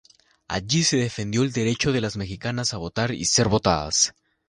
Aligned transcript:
Allí, 0.47 0.83
se 0.83 0.97
defendió 0.97 1.43
el 1.43 1.51
derecho 1.51 1.91
de 1.91 2.01
las 2.01 2.17
mexicanas 2.17 2.73
a 2.73 2.77
votar 2.77 3.11
y 3.11 3.23
ser 3.25 3.49
votadas. 3.49 4.15